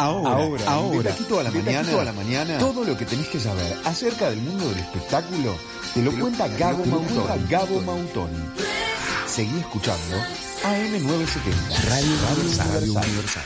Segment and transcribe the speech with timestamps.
[0.00, 3.76] Ahora, ahora, ahora, a la mañana, a la mañana, todo lo que tenés que saber
[3.84, 5.54] acerca del mundo del espectáculo
[5.92, 7.48] te lo, cuenta Gabo Mautoni.
[7.50, 8.38] Gabo Mautoni.
[9.26, 10.16] Seguí escuchando
[10.64, 12.16] AM970, Radio,
[12.72, 13.44] Radio, Universal.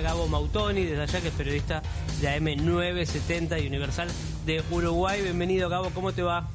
[0.00, 1.82] Gabo Mautoni, desde allá que es periodista
[2.20, 4.06] de AM970 y Universal
[4.46, 5.22] de Uruguay.
[5.22, 6.48] Bienvenido Gabo, ¿cómo te va?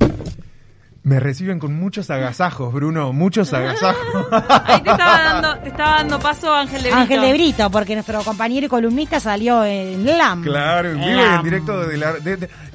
[1.04, 4.28] Me reciben con muchos agasajos, Bruno, muchos agasajos.
[4.66, 7.02] Ahí te estaba dando, te estaba dando paso Ángel de Brito.
[7.02, 10.44] Ángel de Brito, porque nuestro compañero y columnista salió en LAM.
[10.44, 12.14] Claro, en vivo y en directo de la...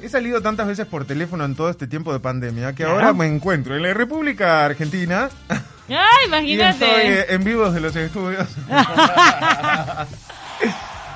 [0.01, 3.27] he salido tantas veces por teléfono en todo este tiempo de pandemia que ahora me
[3.27, 5.29] encuentro en la República Argentina.
[5.87, 5.95] ¡Ay,
[6.27, 6.85] imagínate!
[6.85, 8.47] Y estoy en vivo de los estudios.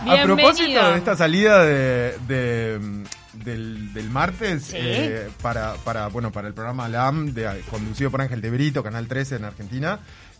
[0.04, 6.54] A propósito de esta salida de del, del martes eh, para, para, bueno, para el
[6.54, 10.00] programa LAM, de, conducido por Ángel de Brito, Canal 13 en Argentina,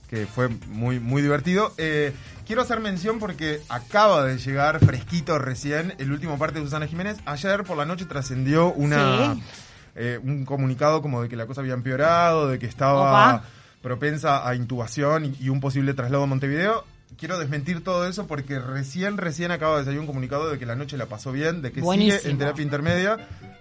[0.10, 1.74] que fue muy, muy divertido.
[1.78, 2.14] Eh,
[2.46, 7.18] quiero hacer mención porque acaba de llegar fresquito recién el último parte de Susana Jiménez.
[7.26, 9.38] Ayer por la noche trascendió una...
[9.94, 13.44] Eh, un comunicado como de que la cosa había empeorado, de que estaba
[13.82, 16.86] propensa a intubación y, un posible traslado a Montevideo
[17.18, 20.76] quiero desmentir todo eso porque recién, recién acaba de salir un comunicado de que la
[20.76, 23.18] noche la pasó bien, de que sigue en terapia intermedia.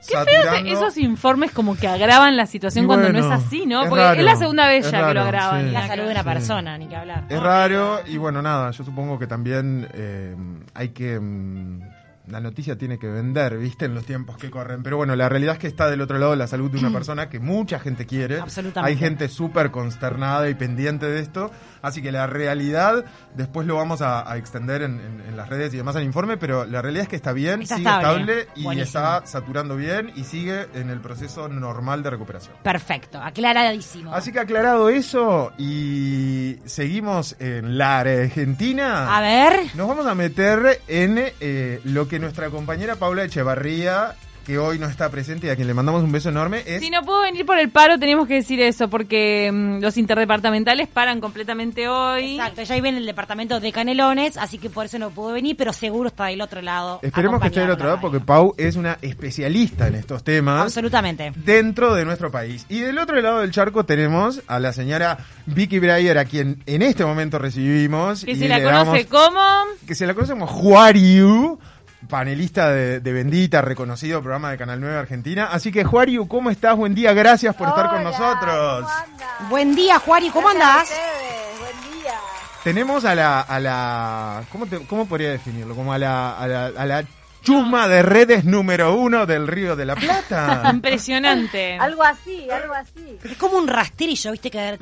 [0.07, 3.89] Qué feo esos informes como que agravan la situación cuando no es así, ¿no?
[3.89, 5.73] Porque es la segunda vez ya que lo agravan.
[5.73, 7.27] La salud de una persona, ni que hablar.
[7.29, 10.35] Es raro y bueno, nada, yo supongo que también eh,
[10.75, 11.19] hay que...
[11.19, 11.90] Mm,
[12.31, 13.87] la noticia tiene que vender, ¿viste?
[13.87, 14.83] En los tiempos que corren.
[14.83, 17.29] Pero bueno, la realidad es que está del otro lado la salud de una persona
[17.29, 18.41] que mucha gente quiere.
[18.41, 18.93] Absolutamente.
[18.93, 21.51] Hay gente súper consternada y pendiente de esto.
[21.83, 25.01] Así que la realidad, después lo vamos a, extender en,
[25.37, 28.49] las redes y demás al informe, pero la realidad es que está bien, sigue estable,
[28.55, 32.55] y está saturando bien y sigue en el proceso normal de recuperación.
[32.63, 34.13] Perfecto, aclaradísimo.
[34.13, 39.17] Así que aclarado eso y seguimos en la Argentina.
[39.17, 39.75] A ver.
[39.75, 44.87] Nos vamos a meter en eh, lo que nuestra compañera Paula Echevarría que hoy no
[44.87, 46.81] está presente y a quien le mandamos un beso enorme es...
[46.81, 50.89] Si no puedo venir por el paro, tenemos que decir eso, porque mm, los interdepartamentales
[50.89, 52.37] paran completamente hoy.
[52.37, 55.73] Exacto, ya viene el departamento de Canelones, así que por eso no pudo venir, pero
[55.73, 57.01] seguro está del otro lado.
[57.03, 60.63] Esperemos que esté del otro lado, porque Pau es una especialista en estos temas.
[60.63, 61.33] Absolutamente.
[61.37, 62.67] Dentro de nuestro país.
[62.69, 66.83] Y del otro lado del charco tenemos a la señora Vicky Breyer, a quien en
[66.83, 68.25] este momento recibimos.
[68.25, 69.41] Que se la conoce como...
[69.87, 71.59] Que se la conoce como Juariu
[72.09, 75.49] panelista de, Bendita, reconocido programa de Canal 9 Argentina.
[75.51, 76.77] Así que, Juario, ¿cómo estás?
[76.77, 78.87] Buen día, gracias por estar con nosotros.
[79.49, 80.91] Buen día, Juario, ¿cómo andás?
[81.59, 82.13] Buen día.
[82.65, 85.75] Tenemos a la, a la ¿cómo, ¿cómo podría definirlo?
[85.75, 87.05] Como a la, a la, a la
[87.43, 90.63] chusma de redes número uno del Río de la Plata.
[90.73, 91.79] Impresionante.
[91.79, 93.19] algo así, algo así.
[93.25, 94.51] Es como un rastrillo, ¿viste?
[94.51, 94.79] Que,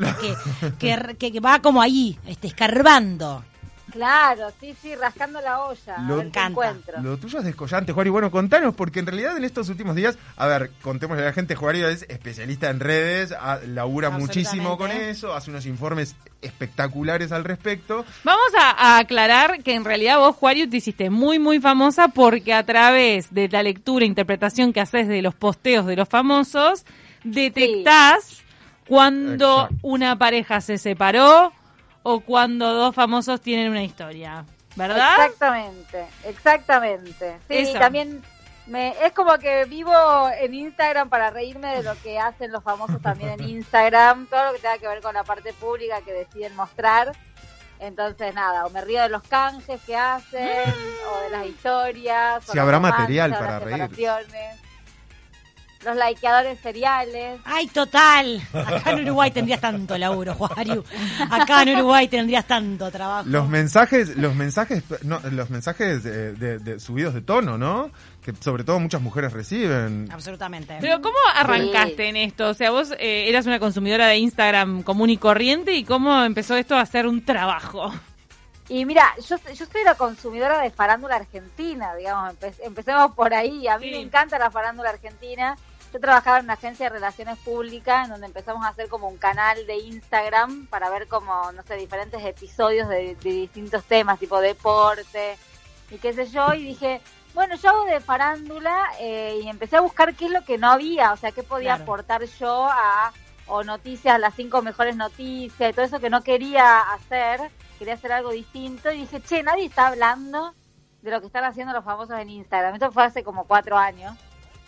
[0.78, 3.44] que, que, que va como ahí, este, escarbando.
[3.90, 5.98] Claro, sí, sí, rascando la olla.
[6.06, 7.00] Lo, encuentro.
[7.02, 8.10] Lo tuyo es descollante, Juari.
[8.10, 11.54] Bueno, contanos, porque en realidad en estos últimos días, a ver, contémosle a la gente,
[11.54, 13.34] Juari es especialista en redes,
[13.66, 18.04] labura muchísimo con eso, hace unos informes espectaculares al respecto.
[18.24, 22.64] Vamos a, aclarar que en realidad vos, Juario, te hiciste muy, muy famosa porque a
[22.64, 26.84] través de la lectura e interpretación que haces de los posteos de los famosos,
[27.24, 28.42] detectás
[28.86, 31.52] cuando una pareja se separó,
[32.10, 34.46] o cuando dos famosos tienen una historia,
[34.76, 35.26] ¿verdad?
[35.26, 37.38] Exactamente, exactamente.
[37.50, 38.22] Sí, también
[38.66, 39.92] me, es como que vivo
[40.40, 44.52] en Instagram para reírme de lo que hacen los famosos también en Instagram, todo lo
[44.52, 47.12] que tenga que ver con la parte pública que deciden mostrar.
[47.78, 50.74] Entonces, nada, o me río de los canjes que hacen,
[51.12, 52.42] o de las historias.
[52.50, 53.90] Si habrá material para reír
[55.84, 57.40] los likeadores seriales.
[57.44, 58.42] ¡Ay, total!
[58.52, 60.82] Acá en Uruguay tendrías tanto laburo, Juariu.
[61.30, 63.28] Acá en Uruguay tendrías tanto trabajo.
[63.28, 67.90] Los mensajes, los mensajes, no, los mensajes de, subidos de tono, ¿no?
[68.22, 70.08] Que sobre todo muchas mujeres reciben.
[70.12, 70.78] Absolutamente.
[70.80, 72.48] Pero ¿cómo arrancaste en esto?
[72.48, 76.56] O sea, vos eh, eras una consumidora de Instagram común y corriente y ¿cómo empezó
[76.56, 77.92] esto a ser un trabajo?
[78.68, 83.66] Y mira, yo, yo soy la consumidora de farándula argentina, digamos, empecemos por ahí.
[83.66, 85.56] A mí me encanta la farándula argentina
[85.92, 89.16] yo trabajaba en una agencia de relaciones públicas en donde empezamos a hacer como un
[89.16, 95.38] canal de Instagram para ver como, no sé, diferentes episodios de, distintos temas, tipo deporte
[95.90, 97.00] y qué sé yo, y dije,
[97.34, 100.70] bueno, yo hago de farándula eh, y empecé a buscar qué es lo que no
[100.70, 103.12] había, o sea, qué podía aportar yo a,
[103.46, 107.40] o noticias, las cinco mejores noticias y todo eso que no quería hacer,
[107.78, 110.54] quería hacer algo distinto, y dije, che, nadie está hablando
[111.00, 112.74] de lo que están haciendo los famosos en Instagram.
[112.74, 114.14] Esto fue hace como cuatro años.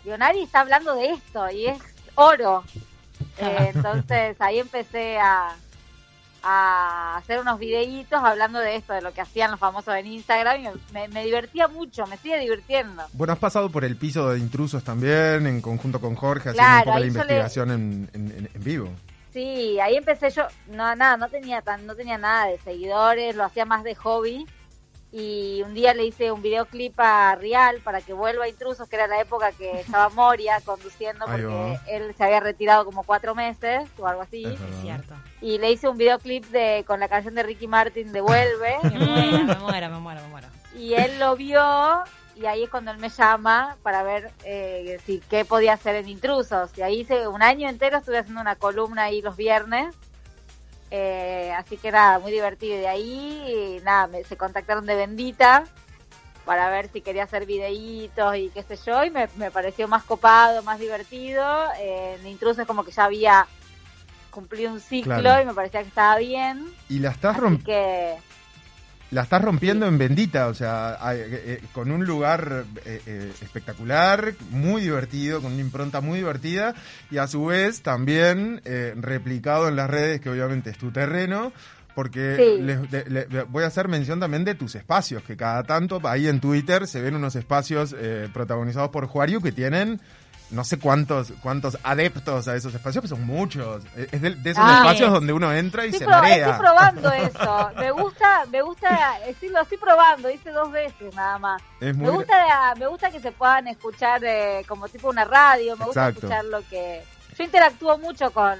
[0.05, 1.79] Digo, nadie está hablando de esto y es
[2.14, 2.64] oro.
[3.38, 5.55] Eh, entonces ahí empecé a,
[6.43, 10.61] a hacer unos videitos hablando de esto, de lo que hacían los famosos en Instagram
[10.64, 13.02] y me, me divertía mucho, me sigue divirtiendo.
[13.12, 16.81] Bueno, has pasado por el piso de intrusos también, en conjunto con Jorge, Claro, haciendo
[16.81, 18.88] un poco la le- investigación en, en- en- en vivo.
[19.32, 23.44] Sí, ahí empecé yo, no nada, no tenía tan, no tenía nada de seguidores, lo
[23.44, 24.46] hacía más de hobby
[25.12, 28.96] y un día le hice un videoclip a Real para que vuelva a Intrusos, que
[28.96, 33.88] era la época que estaba Moria conduciendo porque él se había retirado como cuatro meses
[33.98, 34.44] o algo así.
[34.44, 35.14] Es cierto.
[35.40, 38.76] Y le hice un videoclip de con la canción de Ricky Martin de Vuelve.
[38.82, 40.48] Me muero, me muero, me muero, me muero.
[40.76, 42.04] y él lo vio
[42.36, 46.08] y ahí es cuando él me llama para ver eh, si qué podía hacer en
[46.08, 46.70] Intrusos.
[46.76, 49.94] Y ahí hice un año entero estuve haciendo una columna ahí los viernes.
[50.90, 52.75] Eh, así que nada, muy divertido.
[52.76, 55.64] Y de ahí, nada, me, se contactaron de Bendita
[56.44, 59.04] para ver si quería hacer videitos y qué sé yo.
[59.04, 61.44] Y me, me pareció más copado, más divertido.
[61.78, 63.46] Eh, en Intrusos como que ya había
[64.31, 65.42] cumplido un ciclo Claro.
[65.42, 66.72] y me parecía que estaba bien.
[66.88, 68.16] Y la estás, Así romp- que
[69.10, 71.26] la estás rompiendo en Bendita, o sea, eh,
[71.60, 76.74] eh, con un lugar eh, espectacular, muy divertido, con una impronta muy divertida,
[77.10, 81.52] y a su vez también eh, replicado en las redes, que obviamente es tu terreno,
[81.96, 82.62] porque Sí.
[82.62, 86.86] les- voy a hacer mención también de tus espacios, que cada tanto ahí en Twitter
[86.86, 90.00] se ven unos espacios eh, protagonizados por Juario que tienen...
[90.50, 93.85] No sé cuántos cuántos adeptos a esos espacios, pero son muchos.
[93.97, 95.12] Es de, de esos Ah, espacios es.
[95.14, 96.50] donde uno entra y Estoy, se marea.
[96.50, 97.70] estoy probando eso.
[97.79, 101.62] Me gusta, me gusta, estoy, lo estoy probando, hice dos veces nada más.
[101.81, 105.76] Es muy Me gusta, me gusta que se puedan escuchar eh, como tipo una radio,
[105.76, 107.03] me gusta escuchar lo que...
[107.38, 108.58] Yo interactúo mucho con,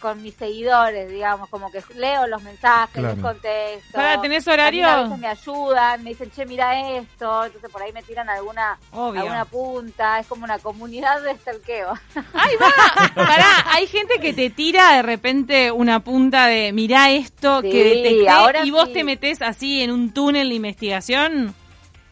[0.00, 3.14] con mis seguidores, digamos, como que leo los mensajes, Claro.
[3.14, 3.92] les contesto.
[3.92, 4.86] Pará, ¿tenés horario?
[4.88, 8.78] A veces me ayudan, me dicen, che, mira esto, entonces por ahí me tiran alguna,
[8.92, 9.20] Obvio.
[9.22, 11.92] alguna punta, es como una comunidad de stalkeo.
[12.34, 13.14] ¡Ahí va!
[13.14, 17.84] Pará, hay gente que te tira de repente una punta de mirá esto Sí, que
[17.84, 18.92] detecté ahora y vos sí.
[18.94, 21.54] te metés así en un túnel de investigación.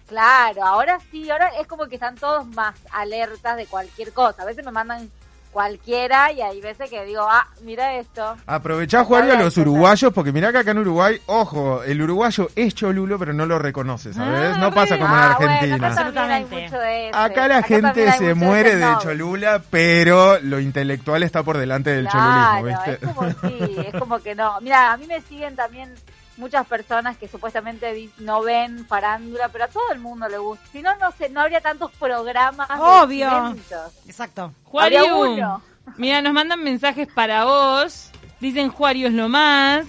[0.06, 4.42] Claro, ahora sí, ahora es como que están todos más alertas de cualquier cosa.
[4.42, 5.10] A veces me mandan
[5.54, 8.36] cualquiera y hay veces que digo, ah, mira esto.
[8.44, 12.74] Aprovechá, Juario, a los uruguayos, porque mirá que acá en Uruguay, ojo, el uruguayo es
[12.74, 14.54] cholulo, pero no lo reconoce, ¿sabes?
[14.56, 15.76] Ah, no pasa como en ah, Argentina.
[15.94, 17.16] bueno, acá mucho de ese.
[17.16, 22.08] Acá la gente se mucho muere de cholula, pero lo intelectual está por delante del
[22.08, 23.06] Claro, cholulismo, es ¿viste?
[23.14, 24.60] como sí, es como que no.
[24.60, 25.94] Mira, a mí me siguen también
[26.36, 30.64] muchas personas que supuestamente no ven farándula, pero a todo el mundo le gusta.
[30.72, 32.68] Si no, no sé, no habría tantos programas.
[32.68, 33.28] de Obvio.
[33.28, 33.92] eventos.
[34.06, 34.52] Exacto.
[34.72, 35.62] Habría Juario, uno.
[35.96, 38.10] mira, nos mandan mensajes para vos.
[38.40, 39.86] Dicen Juario es lo más.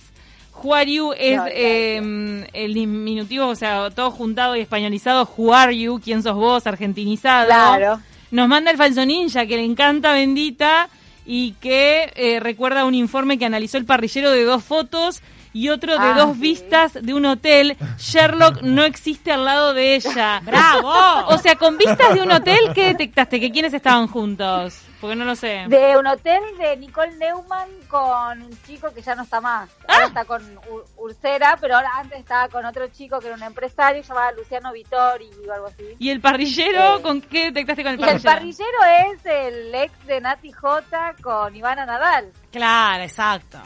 [0.52, 5.26] Juariu es No, eh, el diminutivo, o sea, todo juntado y españolizado.
[5.26, 7.48] Juariu, quién sos vos, argentinizado.
[7.48, 8.00] Claro.
[8.32, 10.90] Nos manda el falso ninja, que le encanta Bendita
[11.26, 15.22] y que eh, recuerda un informe que analizó el parrillero de dos fotos
[15.56, 16.42] y otro de Ah, dos sí.
[16.42, 17.78] vistas de un hotel.
[17.98, 20.42] Sherlock no existe al lado de ella.
[20.44, 20.94] ¡Bravo!
[21.30, 23.40] O sea, con vistas de un hotel, ¿qué detectaste?
[23.40, 24.82] ¿Que quiénes estaban juntos?
[25.00, 25.66] Porque no lo sé.
[25.68, 29.70] De un hotel de Nicole Neumann con un chico que ya no está más.
[29.88, 30.06] Ah.
[30.08, 34.02] Está con Ur- Ursera, pero ahora antes estaba con otro chico que era un empresario
[34.04, 35.84] llamado Luciano Vittori o algo así.
[36.00, 36.98] ¿Y el parrillero?
[36.98, 38.34] Eh, ¿Con qué detectaste con el Y el parrillero?
[38.34, 42.32] parrillero es el ex de Nati J con Ivana Nadal.
[42.52, 43.60] Claro, exacto.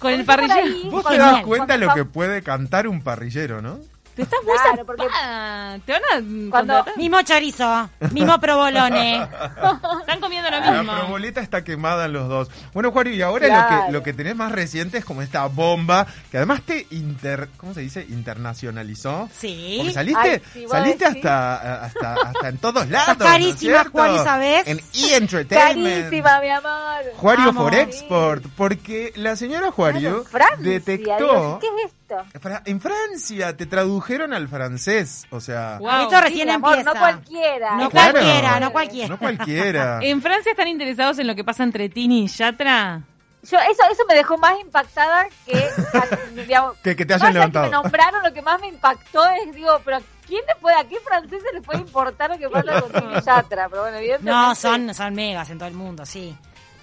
[0.00, 0.90] Con el parrillero.
[0.90, 3.78] Vos con te das cuenta con lo que puede cantar un parrillero, ¿no?
[4.20, 5.80] Te estás muy Claro.
[5.86, 6.84] Te van a Cuando-.
[6.96, 9.16] Mismo chorizo, mismo provolone.
[10.00, 10.92] Están comiendo lo La mismo.
[10.96, 12.48] proboleta está quemada en los dos.
[12.74, 16.06] Bueno, Juario, y ahora lo que lo que tenés más reciente es como esta bomba
[16.30, 18.04] que además te inter, ¿cómo se dice?
[18.08, 19.28] internacionalizó.
[19.36, 19.76] Sí.
[19.78, 21.24] Porque saliste, Ay, sí, vos saliste decís.
[21.24, 23.18] hasta, hasta, hasta en todos lados.
[23.18, 23.90] ¿no carísima, cierto?
[23.92, 24.66] Juario, ¿sabés?
[24.66, 25.14] En E!
[25.16, 26.04] Entertainment.
[26.04, 27.04] Carísima, mi amor.
[27.16, 27.62] Juario Vamos.
[27.64, 31.58] for Export, porque la señora Juario Claro, Francia, detectó.
[31.60, 31.96] ¿Qué es esto?
[32.40, 36.02] Fra- En Francia te tradujeron al francés, o sea, Wow.
[36.02, 36.92] Esto recién mi amor, empieza.
[36.94, 37.76] no cualquiera.
[37.76, 38.12] No Claro.
[38.12, 39.08] cualquiera, no cualquiera.
[39.08, 39.98] no cualquiera.
[40.02, 43.02] ¿En Francia están interesados en lo que pasa entre Tini y Yatra?
[43.42, 45.66] Yo, eso, eso me dejó más impactada que,
[46.46, 47.64] digamos, Que- que te hayan levantado.
[47.64, 50.84] Que me nombraron, lo que más me impactó es, digo, pero ¿quién le puede, a
[50.84, 53.68] qué francés se le puede importar lo que pasa con Tini Yatra?
[53.70, 54.30] Pero bueno, evidentemente.
[54.30, 56.36] No, son, son megas en todo el mundo, sí.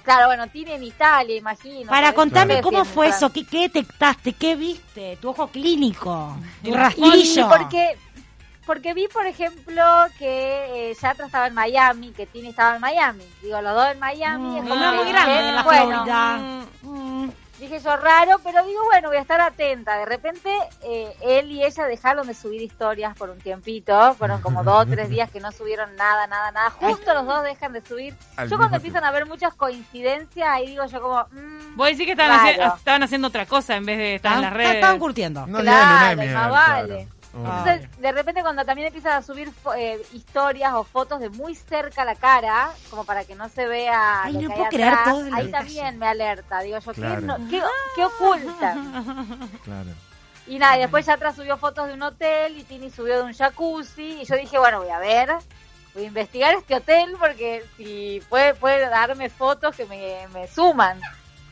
[0.08, 1.90] Claro, bueno, Tini en Italia, imagino.
[1.90, 6.34] Para sé cómo fue eso, ¿Qué, qué detectaste, qué viste, tu ojo clínico,
[6.64, 7.50] tu Y rastrillo.
[7.50, 7.98] Porque,
[8.66, 9.84] porque vi, por ejemplo,
[10.18, 13.26] que eh, Yatra estaba en Miami, que Tini estaba en Miami.
[13.42, 14.46] Digo, los dos en Miami.
[14.46, 16.38] Mm, es no, como muy grande dije, la bueno, Florida.
[16.38, 17.07] Mm,
[17.60, 19.98] dije yo raro, pero digo, bueno, voy a estar atenta.
[19.98, 20.50] De repente,
[20.84, 24.14] eh, él y ella dejaron de subir historias por un tiempito.
[24.16, 26.70] Fueron como dos o tres días que no subieron nada, nada, nada.
[26.72, 28.16] Justo los dos dejan de subir.
[28.36, 31.26] Al yo cuando empiezan a haber muchas coincidencias, ahí digo yo como...
[31.32, 34.42] mm, Vos decís que estaban, haciendo, estaban haciendo otra cosa en vez de estar en
[34.42, 34.76] las Estaban- redes.
[34.76, 35.48] Estaban curtiendo.
[35.48, 36.54] No Claro, de miel, más claro.
[36.88, 37.08] vale.
[37.46, 42.04] Entonces, de repente cuando también empiezan a subir eh, historias o fotos de muy cerca
[42.06, 44.90] la cara, como para que no se vea Ay, lo no que puedo hay creer
[44.94, 45.52] atrás, todo el ahí detalle.
[45.52, 46.60] también me alerta.
[46.62, 47.22] Digo yo, ¿qué, Claro.
[47.22, 47.62] no- qué,
[47.96, 49.50] qué ocultan?
[49.64, 49.90] Claro.
[50.48, 53.34] Y nada, y después Yatra subió fotos de un hotel y Tini subió de un
[53.34, 55.30] jacuzzi y yo dije, bueno, voy a ver,
[55.94, 61.02] voy a investigar este hotel porque si puede, puede darme fotos que me, me suman.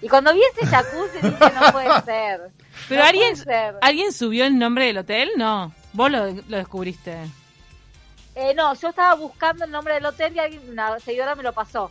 [0.01, 2.51] Y cuando vi ese jacuzzi dije, no puede ser.
[2.89, 3.36] Pero no alguien.
[3.82, 5.32] ¿alguien subió el nombre del hotel?
[5.38, 5.74] No.
[5.94, 7.17] Vos lo, lo descubriste.
[8.36, 11.53] Eh, no, yo estaba buscando el nombre del hotel y alguien, una seguidora me lo
[11.53, 11.89] pasó.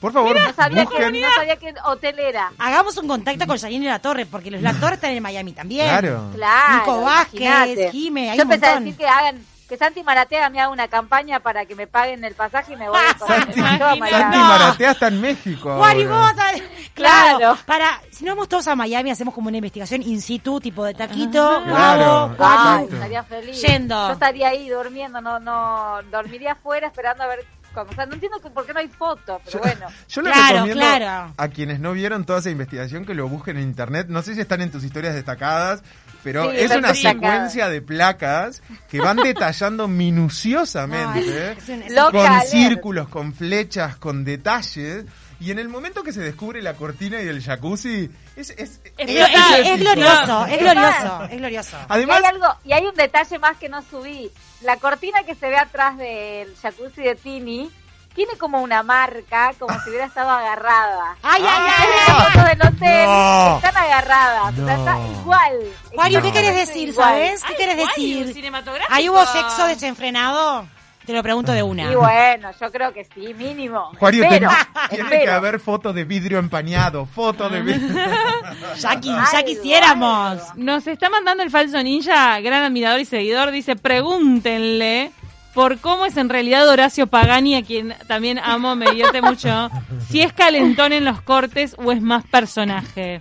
[0.00, 2.52] Por favor, No sabía, que, no sabía qué hotel era.
[2.58, 5.86] Hagamos un contacto con Janine La Torre, porque los La Torre están en Miami también.
[5.86, 6.30] Claro.
[6.34, 6.78] Claro.
[6.78, 7.92] Nico Vázquez.
[7.92, 10.88] Jime, hay Yo un empecé a decir que hagan, que Santi Maratea me haga una
[10.88, 14.10] campaña para que me paguen el pasaje y me voy Santi, a Miami.
[14.10, 14.44] Santi No.
[14.44, 15.72] Maratea está en México.
[15.72, 15.94] Ahora.
[16.08, 16.32] vos
[16.94, 17.38] Claro.
[17.38, 17.58] Claro.
[17.66, 20.94] Para, si no vamos todos a Miami, hacemos como una investigación in situ, tipo de
[20.94, 23.60] taquito, Claro, Ay, estaría feliz.
[23.60, 24.06] Yendo.
[24.06, 27.44] Yo estaría ahí durmiendo, no, no, dormiría afuera esperando a ver.
[27.74, 29.86] Cuando, o sea, no entiendo por qué no hay fotos, pero bueno.
[30.08, 31.34] Yo le Claro, recomiendo claro.
[31.36, 34.06] a quienes no vieron toda esa investigación que lo busquen en internet.
[34.08, 35.82] No sé si están en tus historias destacadas,
[36.22, 41.04] pero Sí, es una secuencia de placas que van detallando minuciosamente.
[41.24, 45.04] No, es- es un- es Loca con círculos, con flechas, con detalles.
[45.44, 48.70] Y en el momento que se descubre la cortina y el jacuzzi, es, es, Es
[48.96, 49.76] Es, es es- es épico.
[49.84, 51.76] glorioso, es Es glorioso, es glorioso.
[51.76, 54.30] Y Además, hay algo, y hay un detalle más que no subí.
[54.62, 57.70] La cortina que se ve atrás del jacuzzi de Tini
[58.14, 61.16] tiene como una marca, como si hubiera estado agarrada.
[61.22, 63.56] Ay, ay, ay, Las fotos del hotel No.
[63.56, 65.20] están agarradas, o sea, está No.
[65.20, 65.58] igual.
[65.96, 67.08] Mario, ¿qué querés decir, igual.
[67.08, 67.42] sabes?
[67.42, 68.34] ¿Qué Ay, querés decir?
[68.88, 70.66] ¿Ahí hubo sexo desenfrenado?
[71.06, 71.90] Te lo pregunto de una.
[71.92, 73.92] Y bueno, yo creo que sí, mínimo.
[73.98, 77.94] Juario, Espero, ten- tiene que haber fotos de vidrio empañado, fotos de vidrio.
[78.78, 80.38] Jackie, Ay, ya quisiéramos.
[80.56, 83.50] Nos está mandando el falso ninja, gran admirador y seguidor.
[83.50, 85.12] Dice, pregúntenle
[85.52, 89.70] por cómo es en realidad Horacio Pagani, a quien también amo, me divierte mucho.
[90.08, 93.20] Si es calentón en los cortes o es más personaje.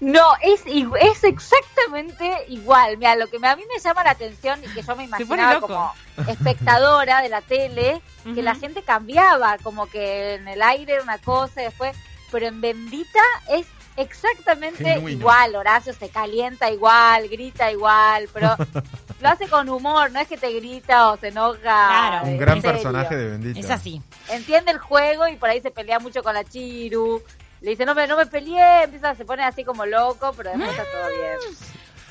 [0.00, 2.96] No, es, es exactamente igual.
[2.98, 5.60] Mira, lo que me- a mí me llama la atención y que yo me imaginaba
[5.60, 5.92] como
[6.28, 8.00] espectadora de la tele,
[8.34, 11.96] que la gente cambiaba, como que en el aire era una cosa y después,
[12.30, 15.18] pero en Bendita es exactamente Genuino.
[15.18, 15.56] igual.
[15.56, 18.54] Horacio se calienta igual, grita igual, pero
[19.20, 21.58] lo hace con humor, no es que te grita o se enoja.
[21.60, 22.26] Claro.
[22.26, 22.72] Un gran serio.
[22.74, 23.58] personaje de Bendito.
[23.58, 24.00] Es así.
[24.28, 27.22] entiende el juego y por ahí se pelea mucho con la Chiru.
[27.60, 30.70] Le dice, no me, no me peleé, empieza, se pone así como loco, pero después
[30.70, 31.56] está todo bien.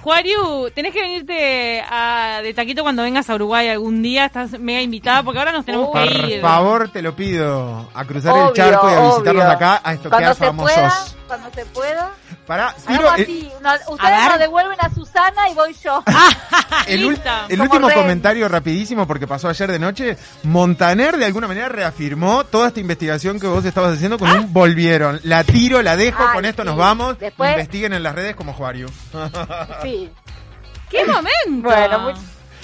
[0.02, 4.26] Juariu, tenés que venirte a, de taquito cuando vengas a Uruguay algún día.
[4.26, 6.42] Estás mega invitada porque ahora nos tenemos Por que ir.
[6.42, 7.90] favor, te lo pido.
[7.94, 9.52] A cruzar el charco y a visitarnos obvio.
[9.52, 10.72] acá a estoquear famosos.
[10.76, 10.94] pueda,
[11.28, 12.12] cuando se pueda.
[12.46, 16.04] Para, Hagamos eh, así, no- ustedes nos devuelven a Susana y voy yo.
[16.88, 17.46] el, ul- Lista.
[17.50, 17.98] el Como último Ren.
[18.00, 20.18] comentario rapidísimo porque pasó ayer de noche.
[20.44, 25.20] Montaner de alguna manera reafirmó toda esta investigación que vos estabas haciendo con un volvieron.
[25.24, 26.68] La tiro, la dejo, Ay, con esto sí.
[26.68, 27.20] nos vamos.
[27.20, 28.88] Después- Investiguen en las redes como Juario.
[29.84, 30.10] Sí.
[30.90, 31.68] ¡Qué momento!
[31.70, 32.14] Bueno, muy-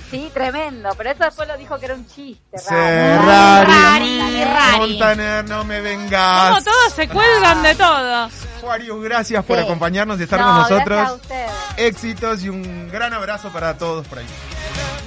[0.10, 0.90] sí, tremendo.
[0.98, 2.58] Pero eso después lo dijo que era un chiste.
[2.70, 4.78] Rari, rari.
[4.92, 6.50] Montaner, no me vengas.
[6.50, 8.30] Como todos se cuelgan de todo.
[9.02, 9.64] Gracias por Sí.
[9.64, 11.22] acompañarnos y estar No, con gracias a nosotros.
[11.22, 11.52] ustedes.
[11.78, 14.26] Éxitos y un gran abrazo para todos por ahí.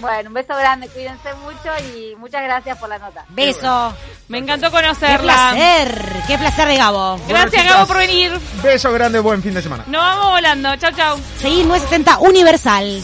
[0.01, 3.25] Bueno, un beso grande, cuídense mucho y muchas gracias por la nota.
[3.31, 3.95] Beso.
[4.29, 5.33] Me encantó Qué conocerla.
[5.53, 6.13] placer.
[6.27, 7.19] Qué placer de Gabo.
[7.27, 7.75] Gracias, chicas.
[7.77, 8.39] Gabo, por venir.
[8.63, 9.85] Beso grande, buen fin de semana.
[9.87, 10.77] Nos vamos volando.
[10.77, 11.19] Chau, chau.
[11.41, 13.03] Seguir 970 Universal.